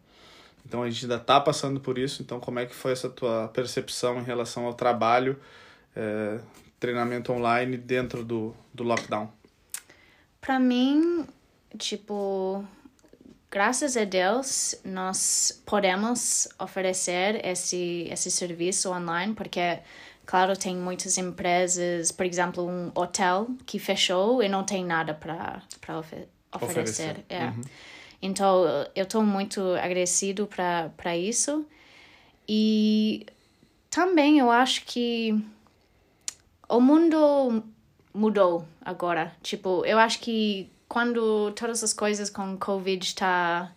[0.65, 2.23] Então a gente ainda está passando por isso.
[2.23, 5.37] Então, como é que foi essa tua percepção em relação ao trabalho,
[5.95, 6.39] é,
[6.79, 9.31] treinamento online dentro do, do lockdown?
[10.41, 11.27] Para mim,
[11.77, 12.65] tipo,
[13.55, 19.79] graças a Deus, nós podemos oferecer esse, esse serviço online, porque
[20.25, 25.61] Claro, tem muitas empresas, por exemplo, um hotel que fechou e não tem nada para
[25.99, 27.11] ofe oferecer.
[27.11, 27.25] oferecer.
[27.29, 27.45] É.
[27.45, 27.61] Uhum.
[28.21, 28.65] Então,
[28.95, 31.65] eu estou muito agradecido para isso.
[32.49, 33.25] E
[33.89, 35.39] também eu acho que
[36.67, 37.63] o mundo
[38.13, 39.31] mudou agora.
[39.43, 43.71] Tipo, eu acho que quando todas as coisas com Covid está.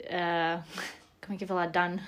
[0.00, 0.62] Uh,
[1.22, 1.66] como é que fala?
[1.66, 2.00] Done.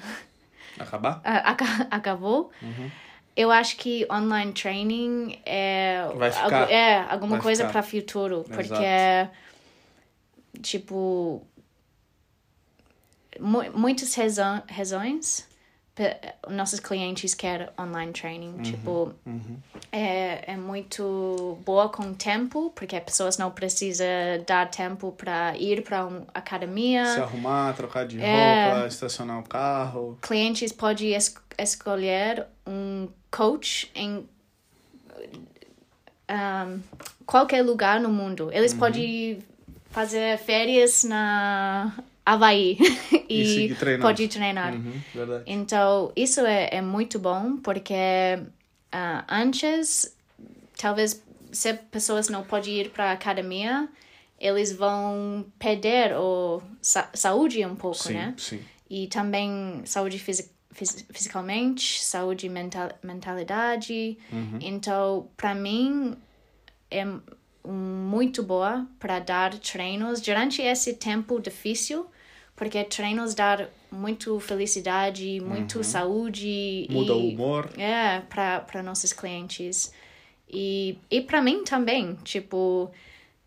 [0.78, 1.18] Acabar?
[1.18, 2.50] Uh, acabou.
[2.60, 2.90] Uhum
[3.36, 6.70] eu acho que online training é, Vai ficar.
[6.70, 9.30] é alguma Vai coisa para futuro, porque Exato.
[10.62, 11.44] tipo
[13.40, 14.14] mu muitas
[14.68, 15.48] razões
[16.50, 18.54] nossos clientes querem online training.
[18.54, 19.56] Uhum, tipo, uhum.
[19.92, 24.06] É, é muito boa com tempo, porque as pessoas não precisam
[24.46, 27.06] dar tempo para ir para uma academia.
[27.06, 30.18] Se arrumar, trocar de é, roupa, estacionar o carro.
[30.20, 34.28] Clientes podem es escolher um coach em
[36.28, 36.80] um,
[37.24, 38.50] qualquer lugar no mundo.
[38.52, 38.78] Eles uhum.
[38.80, 39.44] podem
[39.90, 41.92] fazer férias na
[42.24, 42.78] Havaí
[43.28, 44.74] e, e pode treinar.
[44.74, 45.00] Uhum,
[45.46, 47.94] então, isso é, é muito bom porque
[48.94, 50.16] uh, antes,
[50.76, 53.88] talvez se pessoas não podem ir para a academia,
[54.40, 58.34] eles vão perder o sa saúde um pouco, sim, né?
[58.38, 58.60] Sim.
[58.88, 60.52] E também saúde fisi
[61.12, 64.18] fisicamente, saúde mental mentalidade.
[64.32, 64.58] Uhum.
[64.60, 66.16] Então, para mim,
[66.90, 67.06] é
[67.64, 72.06] muito boa para dar treinos durante esse tempo difícil
[72.56, 75.84] porque treinos dá muito felicidade, muito uhum.
[75.84, 76.86] saúde.
[76.90, 77.70] Muda e, o humor.
[77.76, 79.92] É, para nossos clientes.
[80.48, 82.90] E, e para mim também, tipo,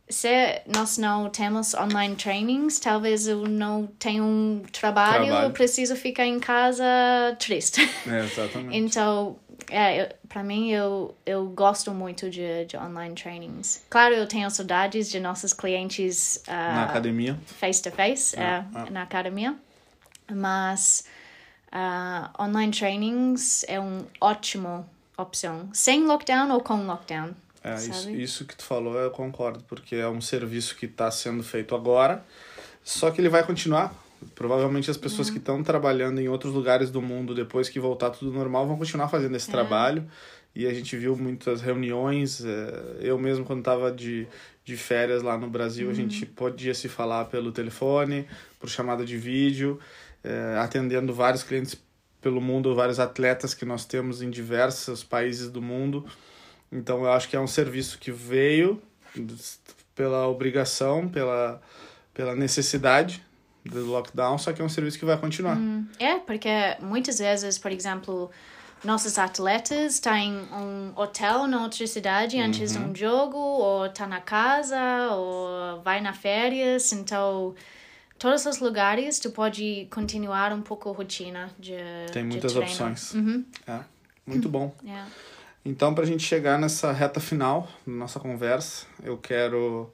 [0.09, 0.29] se
[0.67, 5.47] nós não temos online trainings, talvez eu não tenha um trabalho, trabalho.
[5.47, 6.83] eu preciso ficar em casa
[7.39, 7.81] triste.
[8.07, 8.75] É, exatamente.
[8.77, 9.37] então,
[9.69, 13.83] é, para mim, eu, eu gosto muito de, de online trainings.
[13.89, 18.89] Claro, eu tenho saudades de nossos clientes uh, na academia, face to face, é, é.
[18.89, 19.55] na academia,
[20.31, 21.05] mas
[21.73, 27.31] uh, online trainings é uma ótima opção, sem lockdown ou com lockdown.
[27.63, 31.43] É, isso, isso que tu falou eu concordo, porque é um serviço que está sendo
[31.43, 32.23] feito agora,
[32.83, 33.93] só que ele vai continuar
[34.33, 35.33] Provavelmente as pessoas uhum.
[35.33, 39.09] que estão trabalhando em outros lugares do mundo depois que voltar tudo normal vão continuar
[39.09, 39.51] fazendo esse é.
[39.51, 40.07] trabalho.
[40.55, 42.43] E a gente viu muitas reuniões.
[42.43, 44.27] É, eu mesmo, quando estava de,
[44.65, 45.91] de férias lá no Brasil, uhum.
[45.91, 48.25] a gente podia se falar pelo telefone,
[48.59, 49.79] por chamada de vídeo,
[50.23, 51.77] é, atendendo vários clientes
[52.19, 56.05] pelo mundo, vários atletas que nós temos em diversos países do mundo.
[56.71, 58.81] Então eu acho que é um serviço que veio
[59.93, 61.61] pela obrigação, pela,
[62.13, 63.26] pela necessidade
[63.67, 65.57] do lockdown, só que é um serviço que vai continuar.
[65.57, 66.49] Hum, é, porque
[66.79, 68.29] muitas vezes, por exemplo,
[68.83, 72.83] nossos atletas estão em um hotel na outra cidade antes uhum.
[72.83, 77.55] de um jogo, ou está na casa, ou vai na férias, então
[78.19, 81.75] todos os lugares tu pode continuar um pouco a rotina de
[82.11, 83.13] Tem muitas de opções.
[83.13, 83.45] Uhum.
[83.67, 83.79] É,
[84.25, 84.73] muito bom.
[84.85, 85.03] É.
[85.65, 89.91] Então, para a gente chegar nessa reta final da nossa conversa, eu quero.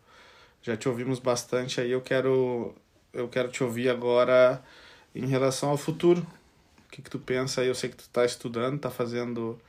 [0.62, 2.74] Já te ouvimos bastante aí, eu quero
[3.14, 4.62] eu quero te ouvir agora
[5.14, 6.26] em relação ao futuro.
[6.88, 7.64] O que, que tu pensa?
[7.64, 9.60] Eu sei que tu está estudando, está fazendo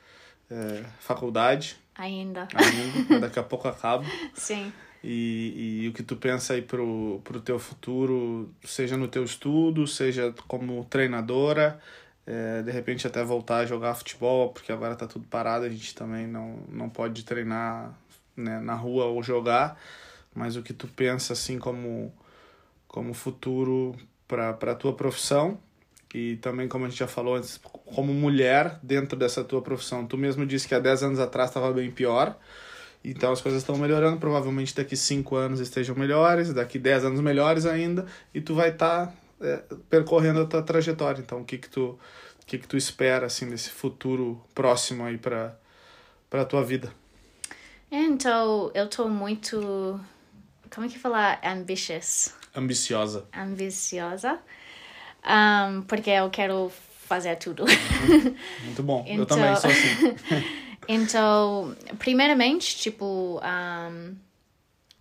[0.50, 1.76] é, faculdade.
[1.94, 2.48] Ainda.
[2.54, 4.04] Ainda, daqui a pouco acaba.
[4.34, 4.72] Sim.
[5.02, 9.86] E, e o que tu pensa aí pro, pro teu futuro, seja no teu estudo,
[9.86, 11.78] seja como treinadora,
[12.26, 15.94] é, de repente até voltar a jogar futebol, porque agora tá tudo parado, a gente
[15.94, 17.92] também não, não pode treinar
[18.34, 19.78] né, na rua ou jogar,
[20.34, 22.10] mas o que tu pensa assim como,
[22.94, 23.96] como futuro
[24.28, 25.58] para a tua profissão
[26.14, 27.60] e também, como a gente já falou antes,
[27.92, 30.06] como mulher dentro dessa tua profissão.
[30.06, 32.38] Tu mesmo disse que há 10 anos atrás estava bem pior,
[33.04, 37.66] então as coisas estão melhorando, provavelmente daqui 5 anos estejam melhores, daqui 10 anos melhores
[37.66, 41.20] ainda, e tu vai estar tá, é, percorrendo a tua trajetória.
[41.20, 41.98] Então o que que tu,
[42.40, 45.58] o que que tu espera assim desse futuro próximo aí para
[46.30, 46.92] para tua vida?
[47.90, 50.00] Então, eu tô muito
[50.72, 52.34] como é que fala ambitious?
[52.54, 53.26] Ambiciosa.
[53.32, 54.38] Ambiciosa.
[55.24, 56.70] Um, porque eu quero
[57.06, 57.64] fazer tudo.
[58.64, 59.04] Muito bom.
[59.06, 60.54] Então, eu também sou assim.
[60.86, 64.14] Então, primeiramente, tipo, um,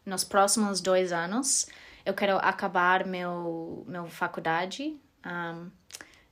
[0.06, 1.68] nos próximos dois anos,
[2.06, 5.70] eu quero acabar meu, meu faculdade um,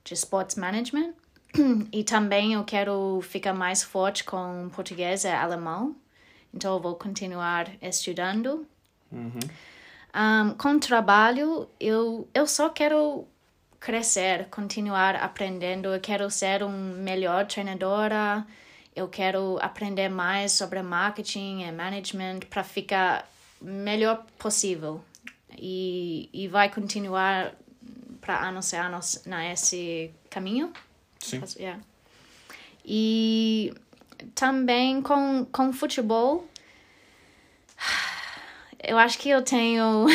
[0.02, 1.12] de Sports Management.
[1.92, 5.94] E também eu quero ficar mais forte com português e alemão.
[6.54, 8.66] Então, eu vou continuar estudando.
[9.10, 9.38] Uhum.
[10.14, 13.26] Um, com trabalho, eu, eu só quero
[13.80, 15.88] crescer, continuar aprendendo.
[15.88, 18.46] Eu quero ser uma melhor treinadora
[18.94, 23.28] eu quero aprender mais sobre marketing e management para ficar
[23.60, 25.02] melhor possível
[25.56, 27.54] e, e vai continuar
[28.20, 30.72] para anos e anos nesse caminho.
[31.18, 31.42] Sim.
[31.56, 31.80] Yeah.
[32.84, 33.72] E
[34.34, 36.46] também com, com futebol,
[38.84, 40.06] eu acho que eu tenho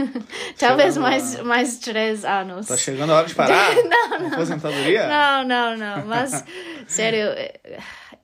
[0.58, 2.66] talvez mais, mais três anos.
[2.66, 3.74] Tá chegando a hora de parar?
[3.84, 4.32] não, não.
[4.32, 5.06] Aposentadoria?
[5.06, 6.06] Não, não, não.
[6.06, 6.44] Mas,
[6.88, 7.28] sério,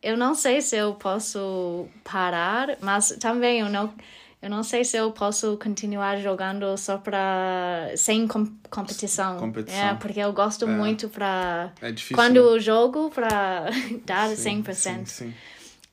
[0.02, 3.92] eu não sei se eu posso parar, mas também eu não,
[4.40, 9.36] eu não sei se eu posso continuar jogando só para sem com, competição.
[9.36, 9.78] Competição.
[9.78, 10.68] É, porque eu gosto é.
[10.68, 12.40] muito para é quando né?
[12.40, 13.66] eu jogo para
[14.06, 14.74] dar Sim, 100%.
[14.74, 15.34] Sim, sim.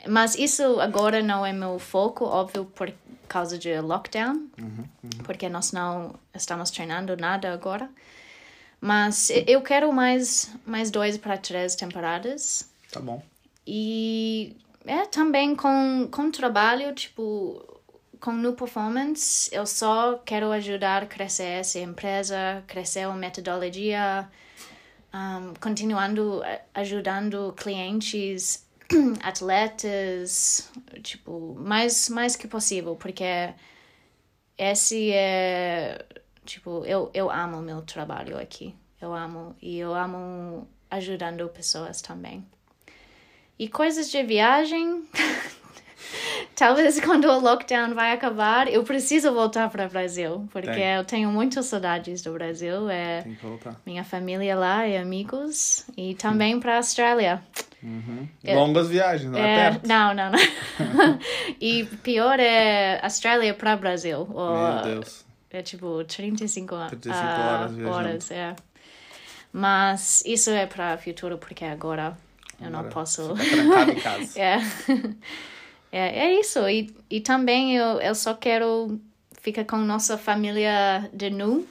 [0.07, 2.89] Mas isso agora não é meu foco, óbvio, por
[3.29, 5.09] causa de lockdown, Uhum, uhum.
[5.23, 7.89] porque nós não estamos treinando nada agora.
[8.81, 12.69] Mas eu quero mais mais dois para três temporadas.
[12.91, 13.21] Tá bom.
[13.67, 17.61] E é também com, com trabalho, tipo,
[18.19, 24.27] com New Performance, eu só quero ajudar a crescer essa empresa, crescer a metodologia,
[25.13, 28.65] um, continuando a- ajudando clientes,
[29.21, 30.69] atletas,
[31.01, 33.53] tipo, mais, mais que possível, porque
[34.57, 36.05] esse é,
[36.45, 42.45] tipo, eu, eu amo meu trabalho aqui, eu amo, e eu amo ajudando pessoas também.
[43.57, 45.03] E coisas de viagem.
[46.59, 50.95] Talvez quando o lockdown vai acabar, eu preciso voltar para o Brasil, porque Tem.
[50.95, 52.89] eu tenho muitas saudades do Brasil.
[52.89, 53.79] É Tem que voltar.
[53.85, 55.85] minha família lá e amigos.
[55.95, 57.41] E também para a Austrália.
[58.43, 59.87] Longas viagens, não é, É, perto?
[59.87, 60.39] não, não, não.
[61.61, 64.27] e pior é Austrália para Brasil.
[64.29, 65.25] Ou, Meu Deus.
[65.51, 67.95] É tipo 35, a- 35 ah, horas viajando.
[67.95, 68.55] horas, é.
[69.51, 72.15] Mas isso é para futuro, porque agora
[72.61, 73.35] eu não Agora posso.
[73.35, 74.39] Fica em casa.
[74.39, 74.57] É.
[75.91, 76.59] é, é isso.
[76.69, 78.99] E, e também eu, eu só quero
[79.41, 81.67] ficar com nossa família de nu.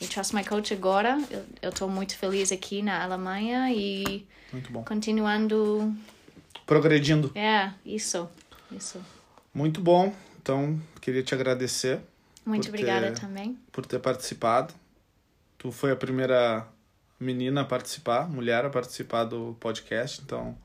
[0.00, 1.18] E Trust My Coach agora.
[1.30, 4.84] Eu, eu tô muito feliz aqui na Alemanha e Muito bom.
[4.84, 5.92] continuando.
[6.66, 7.32] Progredindo.
[7.34, 8.28] É, isso.
[8.70, 9.00] Isso.
[9.52, 10.14] Muito bom.
[10.40, 12.00] Então, queria te agradecer
[12.46, 13.58] Muito Por ter- obrigada também.
[13.72, 14.72] por ter participado.
[15.58, 16.66] Tu foi a primeira
[17.18, 20.56] menina a participar, mulher a participar do podcast, então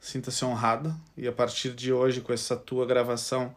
[0.00, 0.94] sinta-se honrada.
[1.16, 3.54] E a partir de hoje, com essa tua gravação,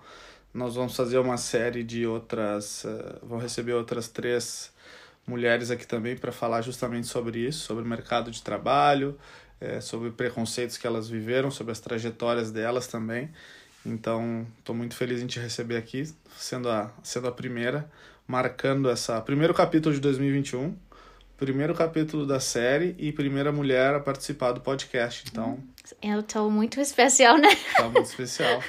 [0.53, 2.83] nós vamos fazer uma série de outras.
[2.83, 4.71] Uh, vão receber outras três
[5.25, 9.17] mulheres aqui também para falar justamente sobre isso, sobre o mercado de trabalho,
[9.59, 13.29] eh, sobre preconceitos que elas viveram, sobre as trajetórias delas também.
[13.85, 17.89] Então, estou muito feliz em te receber aqui, sendo a, sendo a primeira,
[18.27, 20.75] marcando essa primeiro capítulo de 2021,
[21.41, 25.23] primeiro capítulo da série e primeira mulher a participar do podcast.
[25.27, 25.57] Então,
[25.99, 27.49] Eu tô muito especial, né?
[27.75, 28.61] tá muito especial.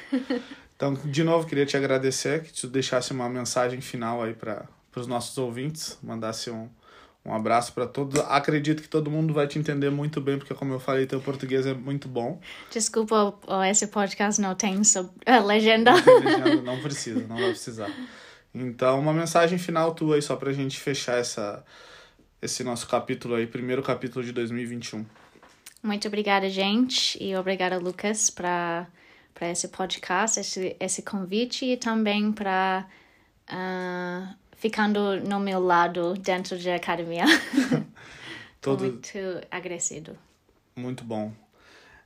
[0.74, 4.66] Então, de novo, queria te agradecer, que tu deixasse uma mensagem final aí para
[4.96, 6.66] os nossos ouvintes, mandasse um,
[7.26, 8.18] um abraço para todos.
[8.20, 11.66] Acredito que todo mundo vai te entender muito bem, porque, como eu falei, teu português
[11.66, 12.40] é muito bom.
[12.70, 13.34] Desculpa,
[13.70, 15.92] esse podcast não tem sub, eh, legenda.
[15.92, 17.90] Não tem legenda, não precisa, não vai precisar.
[18.54, 21.62] Então, uma mensagem final tua aí, só pra gente fechar essa,
[22.42, 25.06] esse nosso capítulo aí, primeiro capítulo de 2021.
[25.80, 28.88] Muito obrigada, gente, e obrigada, Lucas, para
[29.42, 32.84] esse podcast, esse, esse convite e também para
[33.48, 37.24] uh, ficando no meu lado dentro da academia.
[38.60, 38.84] Todo...
[38.84, 39.18] Muito
[39.48, 40.18] agradecido.
[40.74, 41.32] Muito bom.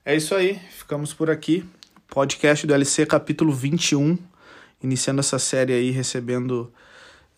[0.04, 1.64] É isso aí, ficamos por aqui.
[2.08, 4.18] Podcast do LC, capítulo 21.
[4.82, 6.72] Iniciando essa série aí, recebendo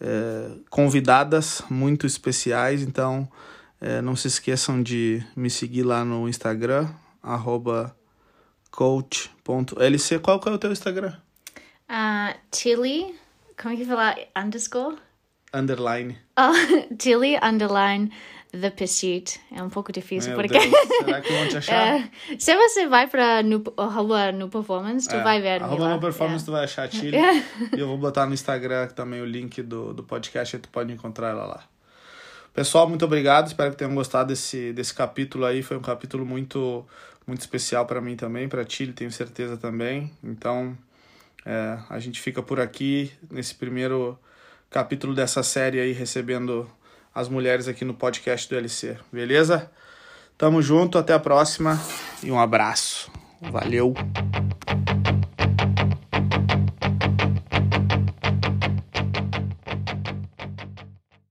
[0.01, 2.82] é, convidadas muito especiais.
[2.82, 3.28] Então,
[3.80, 6.88] é, não se esqueçam de me seguir lá no Instagram,
[7.22, 7.96] arroba
[8.70, 10.18] coach.lc.
[10.20, 11.14] Qual que é o teu Instagram?
[11.88, 13.14] Uh, Tilly,
[13.61, 14.14] como é que fala?
[14.36, 14.96] Underscore?
[15.53, 16.18] Underline.
[16.38, 16.53] Oh,
[16.96, 18.11] Tilly, underline,
[18.61, 19.40] The Pursuit.
[19.52, 20.59] É um pouco difícil Meu porque...
[20.59, 21.98] Deus, será que vão te achar?
[21.98, 25.62] É, se você vai para no, arroba no Performance, tu É, vai ver.
[25.62, 26.46] Arroba no Performance, É.
[26.46, 27.16] tu vai achar a Chile.
[27.16, 27.42] É.
[27.76, 30.92] E eu vou botar no Instagram também o link do, do podcast, aí tu pode
[30.92, 31.64] encontrar ela lá.
[32.54, 33.46] Pessoal, muito obrigado.
[33.46, 35.62] Espero que tenham gostado desse, desse capítulo aí.
[35.62, 36.84] Foi um capítulo muito,
[37.26, 40.11] muito especial para mim também, para Chile, tenho certeza também.
[40.24, 40.76] Então,
[41.46, 44.18] é, a gente fica por aqui nesse primeiro
[44.70, 46.68] capítulo dessa série aí, recebendo
[47.19, 48.97] as mulheres aqui no podcast do LC.
[49.12, 49.69] Beleza?
[50.37, 51.77] Tamo junto, até a próxima
[52.23, 53.11] e um abraço.
[53.43, 53.93] Valeu!